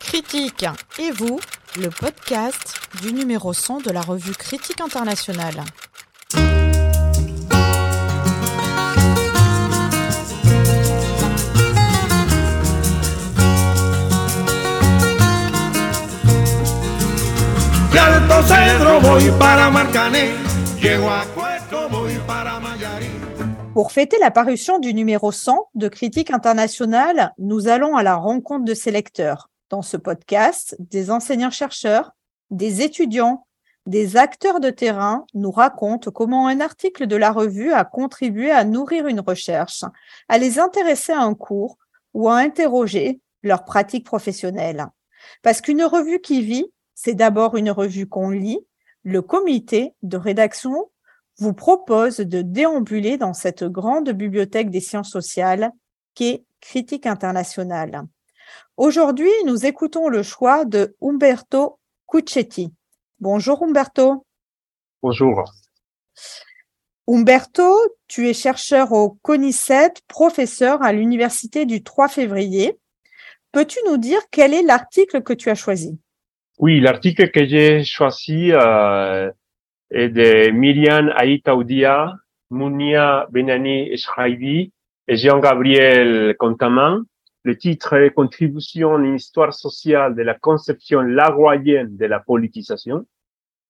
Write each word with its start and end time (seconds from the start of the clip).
Critique 0.00 0.66
et 0.98 1.10
vous, 1.12 1.38
le 1.76 1.88
podcast 1.88 2.80
du 3.02 3.12
numéro 3.12 3.52
100 3.52 3.80
de 3.80 3.90
la 3.90 4.00
revue 4.00 4.32
Critique 4.32 4.80
internationale. 4.80 5.64
Pour 23.72 23.92
fêter 23.92 24.18
la 24.18 24.32
parution 24.32 24.80
du 24.80 24.92
numéro 24.94 25.30
100 25.30 25.68
de 25.76 25.86
Critique 25.86 26.32
internationale, 26.32 27.32
nous 27.38 27.68
allons 27.68 27.94
à 27.94 28.02
la 28.02 28.16
rencontre 28.16 28.64
de 28.64 28.74
ses 28.74 28.90
lecteurs. 28.90 29.48
Dans 29.68 29.82
ce 29.82 29.96
podcast, 29.96 30.74
des 30.80 31.12
enseignants-chercheurs, 31.12 32.10
des 32.50 32.82
étudiants, 32.82 33.46
des 33.86 34.16
acteurs 34.16 34.58
de 34.58 34.70
terrain 34.70 35.24
nous 35.34 35.52
racontent 35.52 36.10
comment 36.10 36.48
un 36.48 36.60
article 36.60 37.06
de 37.06 37.14
la 37.14 37.30
revue 37.30 37.72
a 37.72 37.84
contribué 37.84 38.50
à 38.50 38.64
nourrir 38.64 39.06
une 39.06 39.20
recherche, 39.20 39.84
à 40.28 40.38
les 40.38 40.58
intéresser 40.58 41.12
à 41.12 41.20
un 41.20 41.34
cours 41.34 41.78
ou 42.12 42.28
à 42.28 42.38
interroger 42.38 43.20
leur 43.44 43.64
pratique 43.64 44.04
professionnelle. 44.04 44.88
Parce 45.42 45.60
qu'une 45.60 45.84
revue 45.84 46.20
qui 46.20 46.42
vit, 46.42 46.66
c'est 46.94 47.14
d'abord 47.14 47.56
une 47.56 47.70
revue 47.70 48.08
qu'on 48.08 48.30
lit. 48.30 48.66
Le 49.04 49.22
comité 49.22 49.94
de 50.02 50.16
rédaction 50.16 50.90
vous 51.40 51.54
propose 51.54 52.18
de 52.18 52.42
déambuler 52.42 53.16
dans 53.16 53.32
cette 53.32 53.64
grande 53.64 54.10
bibliothèque 54.10 54.70
des 54.70 54.80
sciences 54.80 55.10
sociales 55.10 55.72
qu'est 56.14 56.44
Critique 56.60 57.06
internationale. 57.06 58.02
Aujourd'hui, 58.76 59.30
nous 59.46 59.64
écoutons 59.64 60.10
le 60.10 60.22
choix 60.22 60.66
de 60.66 60.94
Umberto 61.00 61.78
Cuccetti. 62.06 62.70
Bonjour 63.18 63.62
Umberto. 63.62 64.26
Bonjour. 65.02 65.44
Umberto, 67.08 67.74
tu 68.08 68.28
es 68.28 68.34
chercheur 68.34 68.92
au 68.92 69.18
CONICET, 69.22 70.02
professeur 70.06 70.82
à 70.82 70.92
l'université 70.92 71.64
du 71.64 71.82
3 71.82 72.08
février. 72.08 72.78
Peux-tu 73.52 73.78
nous 73.86 73.96
dire 73.96 74.20
quel 74.30 74.52
est 74.52 74.62
l'article 74.62 75.22
que 75.22 75.32
tu 75.32 75.48
as 75.48 75.54
choisi? 75.54 75.98
Oui, 76.58 76.78
l'article 76.80 77.30
que 77.30 77.46
j'ai 77.46 77.84
choisi 77.84 78.52
euh, 78.52 79.30
est 79.90 80.08
de 80.08 80.50
Myriam 80.50 81.12
Aïtaoudia, 81.16 82.14
Mounia 82.50 83.26
Benani 83.30 83.92
Eshraibi 83.92 84.72
et 85.08 85.16
Jean-Gabriel 85.16 86.36
Contaman. 86.38 87.04
Le 87.42 87.56
titre 87.56 87.94
est 87.94 88.10
Contribution 88.10 88.96
à 88.96 88.98
une 88.98 89.14
histoire 89.16 89.54
sociale 89.54 90.14
de 90.14 90.22
la 90.22 90.34
conception 90.34 91.00
laroyenne 91.00 91.96
de 91.96 92.06
la 92.06 92.20
politisation, 92.20 93.06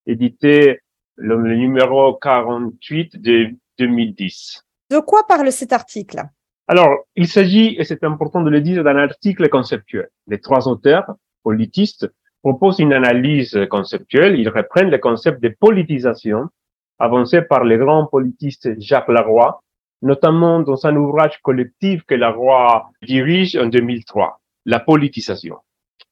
édité 0.06 0.80
le, 1.16 1.36
le 1.36 1.56
numéro 1.56 2.14
48 2.14 3.20
de 3.20 3.50
2010. 3.78 4.64
De 4.90 4.98
quoi 4.98 5.26
parle 5.26 5.52
cet 5.52 5.72
article? 5.72 6.22
Alors, 6.66 7.04
il 7.16 7.28
s'agit, 7.28 7.76
et 7.78 7.84
c'est 7.84 8.04
important 8.04 8.42
de 8.42 8.50
le 8.50 8.60
dire, 8.60 8.84
d'un 8.84 8.96
article 8.96 9.48
conceptuel. 9.48 10.08
Les 10.26 10.40
trois 10.40 10.68
auteurs, 10.68 11.14
politistes, 11.42 12.08
propose 12.42 12.78
une 12.78 12.92
analyse 12.92 13.58
conceptuelle. 13.70 14.38
Ils 14.38 14.48
reprennent 14.48 14.90
le 14.90 14.98
concept 14.98 15.42
de 15.42 15.48
politisation 15.48 16.48
avancé 16.98 17.42
par 17.42 17.64
le 17.64 17.78
grand 17.78 18.06
politiste 18.06 18.78
Jacques 18.78 19.08
Laroy, 19.08 19.60
notamment 20.02 20.60
dans 20.60 20.86
un 20.86 20.96
ouvrage 20.96 21.40
collectif 21.42 22.02
que 22.04 22.14
Laroy 22.14 22.90
dirige 23.02 23.56
en 23.56 23.66
2003, 23.66 24.40
La 24.66 24.80
politisation. 24.80 25.56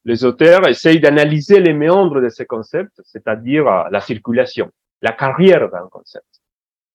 Les 0.05 0.25
auteurs 0.25 0.67
essayent 0.67 1.01
d'analyser 1.01 1.61
les 1.61 1.75
méandres 1.75 2.23
de 2.23 2.29
ce 2.31 2.43
concept, 2.43 2.93
c'est-à-dire 3.05 3.65
la 3.91 4.01
circulation, 4.01 4.71
la 5.03 5.13
carrière 5.13 5.71
d'un 5.71 5.89
concept, 5.91 6.41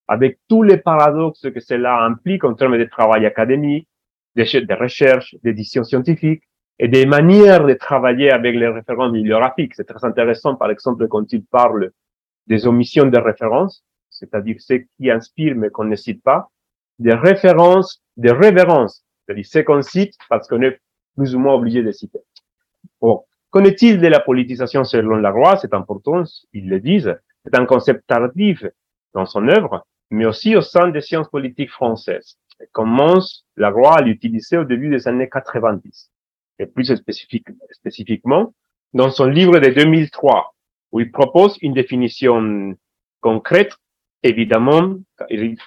avec 0.08 0.40
tous 0.50 0.64
les 0.64 0.78
paradoxes 0.78 1.48
que 1.54 1.60
cela 1.60 2.04
implique 2.04 2.44
en 2.44 2.56
termes 2.56 2.78
de 2.78 2.86
travail 2.86 3.26
académique, 3.26 3.88
de 4.36 4.74
recherche, 4.80 5.36
d'édition 5.44 5.84
scientifique, 5.84 6.44
et 6.80 6.88
des 6.88 7.06
manières 7.06 7.66
de 7.66 7.74
travailler 7.74 8.32
avec 8.32 8.56
les 8.56 8.68
références 8.68 9.12
bibliographiques. 9.12 9.74
C'est 9.76 9.86
très 9.86 10.06
intéressant, 10.06 10.56
par 10.56 10.72
exemple, 10.72 11.08
quand 11.08 11.32
il 11.32 11.46
parle 11.46 11.92
des 12.48 12.68
omissions 12.68 13.06
de 13.06 13.18
références, 13.18 13.84
c'est-à-dire 14.10 14.56
ce 14.60 14.74
qui 14.98 15.10
inspire 15.10 15.56
mais 15.56 15.70
qu'on 15.70 15.86
ne 15.86 15.96
cite 15.96 16.24
pas, 16.24 16.50
des 17.00 17.14
références, 17.14 18.02
des 18.18 18.32
révérences, 18.32 19.04
c'est-à-dire 19.26 19.46
ce 19.46 19.60
qu'on 19.60 19.82
cite 19.82 20.16
parce 20.30 20.48
qu'on 20.48 20.62
est 20.62 20.80
plus 21.16 21.36
ou 21.36 21.40
moins 21.40 21.56
obligé 21.56 21.84
de 21.84 21.92
citer. 21.92 22.20
Bon. 23.02 23.24
Qu'en 23.50 23.64
est-il 23.66 24.02
de 24.02 24.08
la 24.08 24.20
politisation 24.20 24.84
selon 24.84 25.18
la 25.18 25.30
loi? 25.30 25.58
C'est 25.58 25.76
important, 25.76 26.24
ils 26.54 26.68
le 26.68 26.80
disent. 26.80 27.16
C'est 27.46 27.56
un 27.56 27.66
concept 27.66 28.08
tardif 28.08 28.66
dans 29.14 29.28
son 29.28 29.48
œuvre, 29.48 29.86
mais 30.10 30.26
aussi 30.26 30.56
au 30.56 30.62
sein 30.62 30.88
des 30.88 31.02
sciences 31.02 31.30
politiques 31.30 31.70
françaises. 31.70 32.40
Commence 32.72 33.46
la 33.56 33.70
loi 33.70 34.00
à 34.00 34.02
l'utiliser 34.02 34.58
au 34.58 34.64
début 34.64 34.90
des 34.90 35.08
années 35.08 35.30
90 35.30 36.12
et 36.59 36.66
plus 36.66 36.96
spécifique, 36.96 37.47
spécifiquement, 37.72 38.53
dans 38.94 39.09
son 39.09 39.25
livre 39.25 39.59
de 39.59 39.69
2003, 39.69 40.53
où 40.91 41.00
il 41.00 41.12
propose 41.12 41.58
une 41.62 41.74
définition 41.74 42.75
concrète, 43.22 43.74
évidemment, 44.22 44.97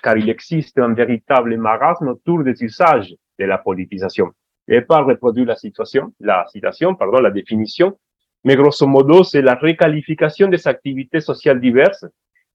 car 0.02 0.16
il 0.16 0.30
existe 0.30 0.78
un 0.78 0.94
véritable 0.94 1.56
marasme 1.56 2.08
autour 2.08 2.44
des 2.44 2.62
usages 2.62 3.14
de 3.38 3.44
la 3.44 3.58
politisation. 3.58 4.32
Je 4.68 4.74
vais 4.74 4.82
pas 4.82 5.02
reproduire 5.02 5.46
la 5.46 5.56
situation, 5.56 6.12
la 6.20 6.46
citation, 6.52 6.94
pardon, 6.94 7.20
la 7.20 7.30
définition, 7.30 7.98
mais 8.44 8.56
grosso 8.56 8.86
modo, 8.86 9.24
c'est 9.24 9.42
la 9.42 9.56
requalification 9.56 10.48
des 10.48 10.68
activités 10.68 11.20
sociales 11.20 11.60
diverses 11.60 12.06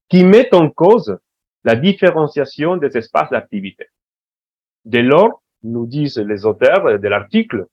qui 0.10 0.24
mettent 0.24 0.54
en 0.54 0.70
cause 0.70 1.18
la 1.64 1.76
différenciation 1.76 2.78
des 2.78 2.98
espaces 2.98 3.30
d'activité. 3.30 3.88
Dès 4.86 5.04
lors, 5.04 5.42
nous 5.64 5.86
disent 5.86 6.18
les 6.18 6.46
auteurs 6.46 6.98
de 6.98 7.08
l'article, 7.08 7.66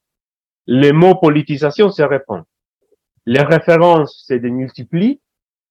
les 0.71 0.93
mots 0.93 1.15
politisation 1.15 1.91
se 1.91 2.03
répondent. 2.03 2.45
Les 3.25 3.41
références 3.41 4.23
se 4.27 4.35
démultiplient 4.35 5.19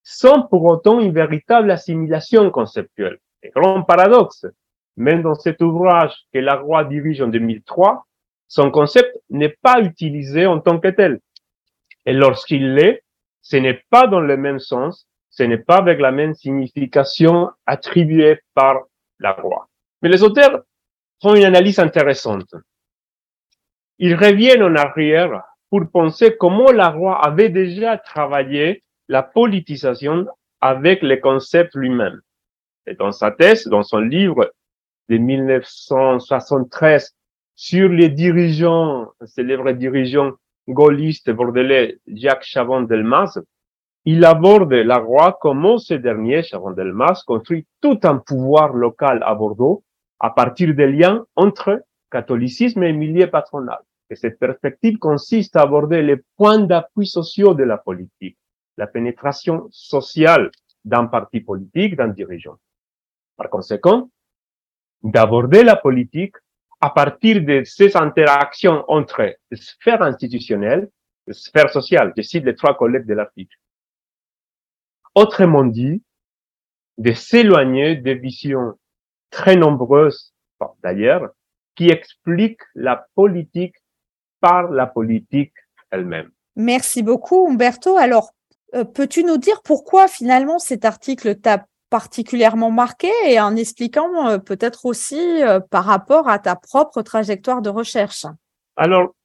sans 0.01 0.41
pour 0.41 0.63
autant 0.63 0.99
une 0.99 1.13
véritable 1.13 1.69
assimilation 1.69 2.49
conceptuelle. 2.49 3.19
Et 3.43 3.51
grand 3.51 3.83
paradoxe, 3.83 4.47
même 4.95 5.21
dans 5.21 5.35
cet 5.35 5.61
ouvrage 5.61 6.15
que 6.33 6.39
Laroy 6.39 6.83
dirige 6.85 7.21
en 7.21 7.27
2003, 7.27 8.07
son 8.47 8.71
concept 8.71 9.15
n'est 9.29 9.55
pas 9.61 9.81
utilisé 9.81 10.47
en 10.47 10.59
tant 10.59 10.79
que 10.79 10.87
tel. 10.87 11.19
Et 12.07 12.13
lorsqu'il 12.13 12.73
l'est, 12.73 13.03
ce 13.41 13.57
n'est 13.57 13.83
pas 13.91 14.07
dans 14.07 14.21
le 14.21 14.35
même 14.35 14.59
sens, 14.59 15.07
ce 15.29 15.43
n'est 15.43 15.59
pas 15.59 15.77
avec 15.77 15.99
la 15.99 16.11
même 16.11 16.33
signification 16.33 17.51
attribuée 17.67 18.39
par 18.55 18.79
Laroy. 19.19 19.67
Mais 20.01 20.09
les 20.09 20.23
auteurs 20.23 20.63
font 21.21 21.35
une 21.35 21.45
analyse 21.45 21.77
intéressante. 21.77 22.55
Ils 23.99 24.15
reviennent 24.15 24.63
en 24.63 24.75
arrière 24.75 25.43
pour 25.69 25.89
penser 25.91 26.37
comment 26.37 26.71
la 26.71 26.89
roi 26.89 27.23
avait 27.25 27.49
déjà 27.49 27.97
travaillé 27.97 28.83
la 29.07 29.23
politisation 29.23 30.27
avec 30.61 31.01
le 31.01 31.17
concept 31.17 31.75
lui-même. 31.75 32.21
Et 32.85 32.93
dans 32.93 33.11
sa 33.11 33.31
thèse, 33.31 33.67
dans 33.67 33.83
son 33.83 33.99
livre 33.99 34.51
de 35.09 35.17
1973 35.17 37.15
sur 37.55 37.89
les 37.89 38.09
dirigeants, 38.09 39.11
célèbre 39.25 39.71
dirigeant 39.71 40.33
gaulliste 40.67 41.31
bordelais 41.31 41.97
Jacques 42.07 42.43
Chavon-Delmas, 42.43 43.39
il 44.05 44.23
aborde 44.25 44.73
la 44.73 44.99
roi 44.99 45.37
comment 45.41 45.77
ce 45.77 45.95
dernier, 45.95 46.43
Chavon-Delmas, 46.43 47.23
construit 47.25 47.65
tout 47.81 47.99
un 48.03 48.17
pouvoir 48.17 48.73
local 48.73 49.21
à 49.25 49.33
Bordeaux 49.35 49.83
à 50.19 50.29
partir 50.29 50.73
des 50.75 50.87
liens 50.87 51.25
entre 51.35 51.83
catholicisme 52.11 52.83
et 52.83 52.93
milieu 52.93 53.27
patronal. 53.27 53.79
Et 54.09 54.15
cette 54.15 54.39
perspective 54.39 54.97
consiste 54.97 55.55
à 55.55 55.61
aborder 55.61 56.01
les 56.01 56.17
points 56.37 56.59
d'appui 56.59 57.07
sociaux 57.07 57.53
de 57.53 57.63
la 57.63 57.77
politique, 57.77 58.37
la 58.77 58.87
pénétration 58.87 59.67
sociale 59.71 60.51
d'un 60.85 61.07
parti 61.07 61.41
politique, 61.41 61.95
d'un 61.95 62.07
dirigeant. 62.07 62.57
Par 63.35 63.49
conséquent, 63.49 64.09
d'aborder 65.03 65.63
la 65.63 65.75
politique 65.75 66.35
à 66.79 66.89
partir 66.89 67.43
de 67.43 67.63
ces 67.65 67.97
interactions 67.97 68.85
entre 68.87 69.35
sphère 69.51 70.01
institutionnelle 70.01 70.89
et 71.27 71.33
sphère 71.33 71.69
sociale. 71.69 72.13
Je 72.15 72.21
cite 72.21 72.45
les 72.45 72.55
trois 72.55 72.77
collègues 72.77 73.05
de 73.05 73.13
l'article. 73.13 73.57
Autrement 75.15 75.65
dit, 75.65 76.03
de 76.97 77.11
s'éloigner 77.11 77.95
des 77.95 78.15
visions 78.15 78.77
très 79.29 79.55
nombreuses, 79.55 80.33
d'ailleurs, 80.81 81.29
qui 81.75 81.89
expliquent 81.89 82.63
la 82.73 83.07
politique 83.15 83.75
par 84.39 84.71
la 84.71 84.87
politique 84.87 85.53
elle-même. 85.91 86.31
Merci 86.55 87.03
beaucoup, 87.03 87.47
Umberto. 87.49 87.97
Alors, 87.97 88.31
euh, 88.75 88.83
peux-tu 88.83 89.23
nous 89.23 89.37
dire 89.37 89.61
pourquoi 89.63 90.07
finalement 90.07 90.59
cet 90.59 90.85
article 90.85 91.35
t'a 91.35 91.65
particulièrement 91.89 92.71
marqué 92.71 93.09
et 93.25 93.39
en 93.39 93.55
expliquant 93.55 94.27
euh, 94.27 94.37
peut-être 94.39 94.85
aussi 94.85 95.43
euh, 95.43 95.59
par 95.59 95.85
rapport 95.85 96.27
à 96.27 96.39
ta 96.39 96.55
propre 96.55 97.01
trajectoire 97.01 97.61
de 97.61 97.69
recherche? 97.69 98.25
Alors, 98.75 99.15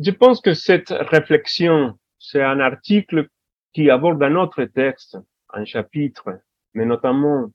je 0.00 0.10
pense 0.10 0.40
que 0.40 0.54
cette 0.54 0.90
réflexion, 0.90 1.98
c'est 2.18 2.42
un 2.42 2.60
article 2.60 3.28
qui 3.72 3.90
aborde 3.90 4.22
un 4.22 4.34
autre 4.36 4.64
texte, 4.64 5.16
un 5.52 5.64
chapitre, 5.64 6.40
mais 6.74 6.84
notamment 6.84 7.50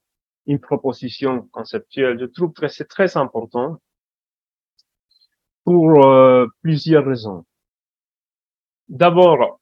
une 0.48 0.60
proposition 0.60 1.48
conceptuelle. 1.52 2.18
Je 2.20 2.26
trouve 2.26 2.54
que 2.54 2.68
c'est 2.68 2.88
très 2.88 3.18
important 3.18 3.78
pour 5.64 6.06
euh, 6.06 6.48
plusieurs 6.62 7.06
raisons. 7.06 7.46
D'abord, 8.88 9.60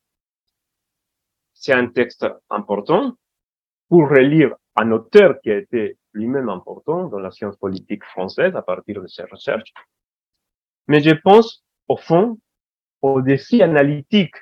c'est 1.53 1.73
un 1.73 1.87
texte 1.87 2.25
important 2.49 3.17
pour 3.89 4.09
relire 4.09 4.55
un 4.75 4.91
auteur 4.91 5.39
qui 5.41 5.51
a 5.51 5.57
été 5.57 5.97
lui-même 6.13 6.49
important 6.49 7.07
dans 7.07 7.19
la 7.19 7.31
science 7.31 7.57
politique 7.57 8.03
française 8.05 8.55
à 8.55 8.61
partir 8.61 9.01
de 9.01 9.07
ses 9.07 9.23
recherches. 9.23 9.73
Mais 10.87 11.01
je 11.01 11.11
pense, 11.11 11.65
au 11.87 11.97
fond, 11.97 12.39
au 13.01 13.21
défi 13.21 13.61
analytique 13.61 14.35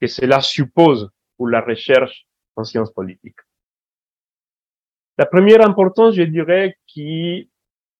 que 0.00 0.06
cela 0.06 0.40
suppose 0.40 1.10
pour 1.36 1.48
la 1.48 1.60
recherche 1.60 2.26
en 2.56 2.64
sciences 2.64 2.92
politiques. 2.92 3.38
La 5.18 5.26
première 5.26 5.66
importance, 5.66 6.14
je 6.14 6.22
dirais, 6.22 6.78
qui 6.86 7.50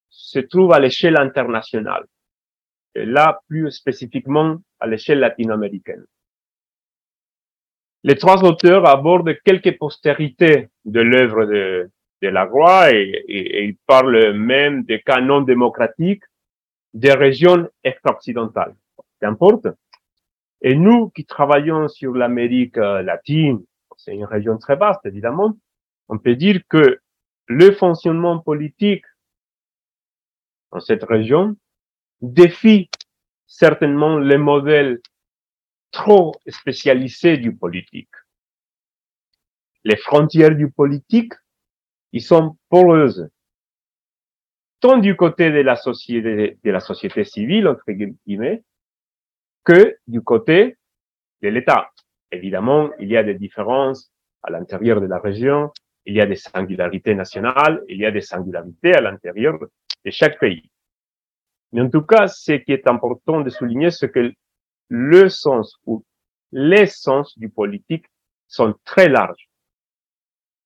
se 0.09 0.39
trouve 0.39 0.73
à 0.73 0.79
l'échelle 0.79 1.19
internationale, 1.19 2.07
là 3.05 3.41
plus 3.49 3.71
spécifiquement 3.71 4.59
à 4.81 4.87
l'échelle 4.87 5.21
latino-américaine. 5.21 6.05
Les 8.05 8.17
trois 8.17 8.45
auteurs 8.45 8.87
abordent 8.87 9.37
quelques 9.45 9.77
postérités 9.77 10.69
de 10.85 11.00
l'œuvre 11.00 11.45
de, 11.47 11.91
de 12.23 12.29
Lacroix 12.29 12.93
et, 12.93 13.25
et, 13.29 13.65
ils 13.65 13.77
parlent 13.87 14.33
même 14.33 14.85
des 14.85 15.00
cas 15.00 15.21
non 15.21 15.41
démocratiques 15.41 16.23
des 16.95 17.12
régions 17.12 17.69
extra-occidentales. 17.85 18.75
Qu'importe. 19.21 19.67
Et 20.62 20.75
nous 20.75 21.11
qui 21.11 21.25
travaillons 21.25 21.89
sur 21.89 22.15
l'Amérique 22.15 22.77
latine, 22.77 23.65
c'est 23.97 24.15
une 24.15 24.25
région 24.25 24.59
très 24.59 24.77
vaste 24.77 25.05
évidemment, 25.05 25.56
on 26.09 26.19
peut 26.19 26.37
dire 26.37 26.61
que 26.69 27.01
le 27.47 27.73
fonctionnement 27.73 28.39
politique 28.39 29.05
dans 30.73 30.81
cette 30.81 31.05
région 31.05 31.56
défie 32.20 32.91
certainement 33.47 34.19
les 34.19 34.38
modèles 34.38 35.00
trop 35.91 36.35
spécialisés 36.47 37.38
du 37.38 37.55
politique. 37.55 38.11
Les 39.85 39.97
frontières 39.97 40.55
du 40.55 40.70
politique, 40.70 41.32
ils 42.12 42.23
sont 42.23 42.56
poreuses. 42.69 43.29
Tant 44.81 44.99
du 44.99 45.17
côté 45.17 45.50
de 45.50 45.61
la 45.61 45.76
société, 45.76 46.59
de 46.62 46.70
la 46.70 46.81
société 46.81 47.25
civile, 47.25 47.67
entre 47.69 47.91
guillemets, 47.91 48.62
que 49.65 49.97
du 50.06 50.20
côté 50.20 50.76
de 51.43 51.49
l'État. 51.49 51.91
Évidemment, 52.31 52.91
il 52.99 53.09
y 53.09 53.17
a 53.17 53.23
des 53.23 53.35
différences 53.35 54.12
à 54.43 54.50
l'intérieur 54.50 55.00
de 55.00 55.06
la 55.06 55.19
région, 55.19 55.73
il 56.05 56.15
y 56.15 56.20
a 56.20 56.26
des 56.26 56.37
singularités 56.37 57.15
nationales, 57.15 57.82
il 57.88 57.99
y 57.99 58.06
a 58.06 58.11
des 58.11 58.20
singularités 58.20 58.94
à 58.94 59.00
l'intérieur 59.00 59.59
de 59.59 60.11
chaque 60.11 60.38
pays. 60.38 60.70
Mais 61.73 61.82
en 61.82 61.91
tout 61.91 62.03
cas, 62.03 62.29
ce 62.29 62.53
qui 62.53 62.73
est 62.73 62.88
important 62.88 63.41
de 63.41 63.50
souligner, 63.50 63.91
c'est 63.91 64.11
que 64.11 64.32
le 64.88 65.29
sens 65.29 65.76
ou 65.87 66.05
l'essence 66.53 67.38
du 67.38 67.49
politique 67.50 68.06
sont 68.47 68.75
très 68.85 69.09
larges. 69.09 69.49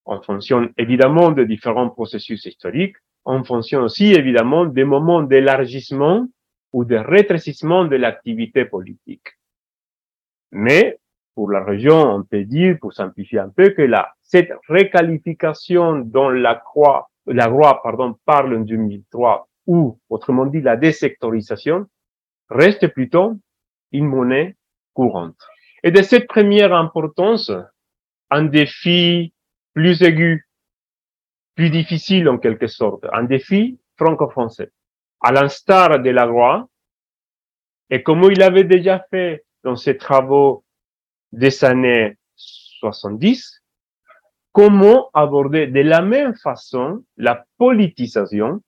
En 0.04 0.20
fonction 0.20 0.68
évidemment 0.78 1.32
de 1.32 1.44
différents 1.44 1.90
processus 1.90 2.44
historiques, 2.44 2.96
en 3.24 3.44
fonction 3.44 3.82
aussi 3.82 4.12
évidemment 4.12 4.64
des 4.64 4.84
moments 4.84 5.22
d'élargissement 5.22 6.28
ou 6.72 6.84
de 6.84 6.96
rétrécissement 6.96 7.84
de 7.84 7.96
l'activité 7.96 8.64
politique. 8.64 9.28
Mais 10.50 10.98
pour 11.34 11.50
la 11.50 11.64
région, 11.64 11.96
on 11.96 12.24
peut 12.24 12.44
dire, 12.44 12.76
pour 12.80 12.92
simplifier 12.92 13.38
un 13.38 13.48
peu, 13.48 13.70
que 13.70 13.82
la, 13.82 14.12
cette 14.22 14.52
réqualification 14.68 15.98
dont 15.98 16.28
la 16.28 16.56
croix, 16.56 17.10
la 17.26 17.48
loi, 17.48 17.80
pardon, 17.82 18.16
parle 18.24 18.56
en 18.56 18.60
2003, 18.60 19.48
ou, 19.66 19.98
autrement 20.08 20.46
dit, 20.46 20.60
la 20.60 20.76
désectorisation, 20.76 21.86
reste 22.48 22.88
plutôt 22.88 23.38
une 23.92 24.06
monnaie 24.06 24.56
courante. 24.94 25.36
Et 25.82 25.90
de 25.90 26.02
cette 26.02 26.28
première 26.28 26.74
importance, 26.74 27.50
un 28.30 28.44
défi 28.44 29.32
plus 29.74 30.02
aigu, 30.02 30.48
plus 31.54 31.70
difficile 31.70 32.28
en 32.28 32.38
quelque 32.38 32.66
sorte, 32.66 33.04
un 33.12 33.24
défi 33.24 33.78
franco-français. 33.96 34.70
À 35.20 35.32
l'instar 35.32 36.00
de 36.00 36.10
la 36.10 36.26
loi, 36.26 36.68
et 37.90 38.02
comme 38.02 38.22
il 38.30 38.42
avait 38.42 38.64
déjà 38.64 39.04
fait 39.10 39.44
dans 39.64 39.76
ses 39.76 39.96
travaux 39.96 40.64
des 41.32 41.64
années 41.64 42.16
70, 42.36 43.62
comment 44.52 45.10
aborder 45.14 45.66
de 45.66 45.80
la 45.80 46.02
même 46.02 46.34
façon 46.34 47.04
la 47.16 47.44
politisation 47.58 48.62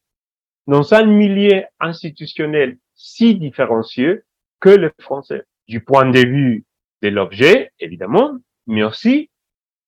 dans 0.66 0.94
un 0.94 1.05
milieu 1.05 1.64
institutionnel 1.81 2.78
si 2.94 3.37
différencieux 3.37 4.25
que 4.61 4.70
le 4.70 4.93
français, 5.00 5.44
du 5.69 5.82
point 5.82 6.08
de 6.11 6.20
vue 6.20 6.64
de 7.02 7.08
l'objet, 7.08 7.70
évidemment, 7.81 8.38
mais 8.66 8.82
aussi 8.82 9.31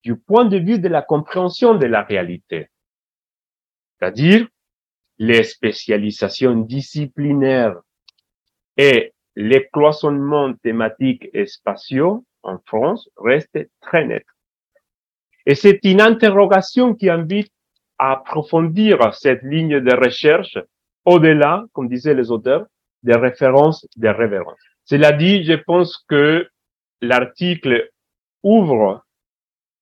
du 0.02 0.16
point 0.16 0.44
de 0.44 0.58
vue 0.58 0.78
de 0.78 0.88
la 0.88 1.02
compréhension 1.02 1.74
de 1.74 1.86
la 1.86 2.02
réalité. 2.02 2.68
C'est-à-dire, 3.98 4.46
les 5.18 5.42
spécialisations 5.44 6.56
disciplinaires 6.56 7.80
et 8.76 9.14
les 9.34 9.66
cloisonnements 9.72 10.52
thématiques 10.54 11.28
et 11.32 11.46
spatiaux 11.46 12.24
en 12.42 12.58
France 12.66 13.08
restent 13.16 13.68
très 13.80 14.06
nets. 14.06 14.26
Et 15.46 15.54
c'est 15.54 15.80
une 15.84 16.00
interrogation 16.00 16.94
qui 16.94 17.08
invite 17.08 17.52
à 17.98 18.12
approfondir 18.12 19.14
cette 19.14 19.42
ligne 19.42 19.80
de 19.80 19.94
recherche 19.94 20.58
au-delà, 21.04 21.64
comme 21.72 21.88
disaient 21.88 22.14
les 22.14 22.30
auteurs, 22.30 22.66
des 23.02 23.16
références, 23.16 23.86
des 23.96 24.10
révérences. 24.10 24.58
Cela 24.84 25.12
dit, 25.12 25.44
je 25.44 25.54
pense 25.54 26.04
que 26.08 26.48
l'article 27.00 27.90
ouvre 28.42 29.04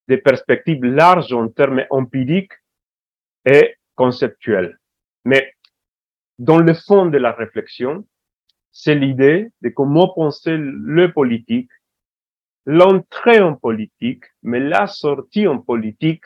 des 0.09 0.19
perspectives 0.19 0.85
larges 0.85 1.33
en 1.33 1.49
termes 1.49 1.85
empiriques 1.91 2.53
et 3.47 3.77
conceptuels. 3.95 4.79
Mais 5.25 5.55
dans 6.39 6.59
le 6.59 6.75
fond 6.75 7.07
de 7.07 7.19
la 7.19 7.33
réflexion, 7.33 8.05
c'est 8.73 8.95
l'idée 8.95 9.51
de 9.63 9.69
comment 9.69 10.13
penser 10.13 10.57
le 10.57 11.13
politique, 11.13 11.71
l'entrée 12.67 13.41
en 13.41 13.55
politique, 13.55 14.25
mais 14.43 14.61
la 14.61 14.87
sortie 14.87 15.47
en 15.47 15.59
politique 15.59 16.25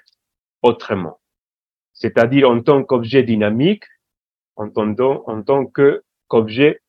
autrement. 0.62 1.20
C'est-à-dire 1.98 2.48
en 2.48 2.62
tant 2.62 2.84
qu'objet 2.84 3.22
dynamique, 3.22 3.84
en 4.56 4.70
tant, 4.70 4.94
en 5.26 5.42
tant 5.42 5.66
que 5.66 6.02
qu'objet 6.28 6.80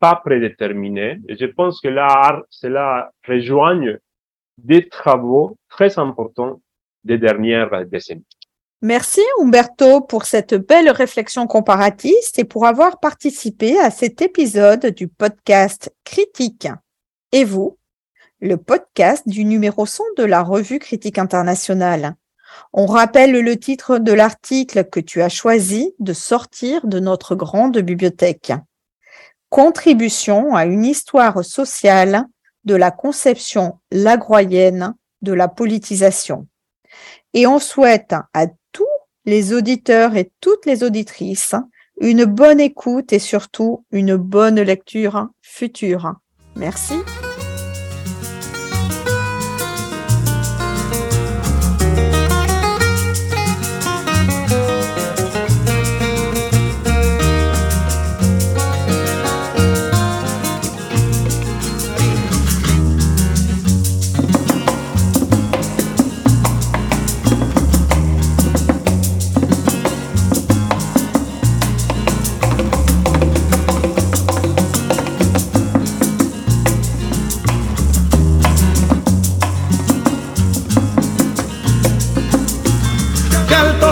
pas 0.00 0.16
prédéterminé. 0.16 1.20
Je 1.28 1.46
pense 1.46 1.80
que 1.80 1.88
là, 1.88 2.42
cela 2.48 3.12
rejoigne 3.26 3.98
des 4.58 4.88
travaux 4.88 5.56
très 5.68 5.98
importants 5.98 6.60
des 7.04 7.18
dernières 7.18 7.86
décennies. 7.86 8.26
Merci 8.82 9.20
Umberto 9.40 10.00
pour 10.00 10.24
cette 10.24 10.54
belle 10.54 10.90
réflexion 10.90 11.46
comparatiste 11.46 12.38
et 12.38 12.44
pour 12.44 12.66
avoir 12.66 12.98
participé 12.98 13.78
à 13.78 13.90
cet 13.90 14.22
épisode 14.22 14.86
du 14.86 15.06
podcast 15.06 15.94
Critique. 16.04 16.68
Et 17.30 17.44
vous, 17.44 17.78
le 18.40 18.56
podcast 18.56 19.28
du 19.28 19.44
numéro 19.44 19.84
100 19.84 20.02
de 20.16 20.24
la 20.24 20.42
revue 20.42 20.78
Critique 20.78 21.18
internationale. 21.18 22.14
On 22.72 22.86
rappelle 22.86 23.32
le 23.32 23.56
titre 23.58 23.98
de 23.98 24.12
l'article 24.12 24.84
que 24.84 25.00
tu 25.00 25.22
as 25.22 25.28
choisi 25.28 25.94
de 25.98 26.12
sortir 26.12 26.86
de 26.86 27.00
notre 27.00 27.34
grande 27.34 27.78
bibliothèque. 27.78 28.52
Contribution 29.48 30.54
à 30.54 30.64
une 30.64 30.84
histoire 30.84 31.44
sociale 31.44 32.26
de 32.64 32.74
la 32.74 32.90
conception 32.90 33.78
lagroyenne 33.90 34.94
de 35.22 35.32
la 35.32 35.48
politisation. 35.48 36.46
Et 37.34 37.46
on 37.46 37.58
souhaite 37.58 38.14
à 38.34 38.46
tous 38.72 38.86
les 39.24 39.52
auditeurs 39.52 40.16
et 40.16 40.30
toutes 40.40 40.66
les 40.66 40.82
auditrices 40.82 41.54
une 42.00 42.24
bonne 42.24 42.60
écoute 42.60 43.12
et 43.12 43.18
surtout 43.18 43.84
une 43.92 44.16
bonne 44.16 44.60
lecture 44.60 45.28
future. 45.42 46.14
Merci. 46.56 46.94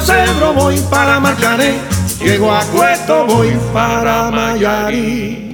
Cedro 0.01 0.53
voy 0.55 0.79
para 0.91 1.19
Marcané, 1.19 1.79
llego 2.21 2.53
a 2.53 2.63
Cueto 2.67 3.27
voy 3.27 3.59
para 3.73 4.31
Mayarí. 4.31 5.48